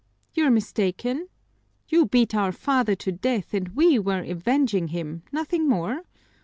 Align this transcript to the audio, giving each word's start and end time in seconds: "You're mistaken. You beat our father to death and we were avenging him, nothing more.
"You're 0.33 0.49
mistaken. 0.49 1.27
You 1.87 2.07
beat 2.07 2.33
our 2.33 2.51
father 2.51 2.95
to 2.95 3.11
death 3.11 3.53
and 3.53 3.75
we 3.75 3.99
were 3.99 4.23
avenging 4.23 4.87
him, 4.87 5.21
nothing 5.31 5.69
more. 5.69 6.05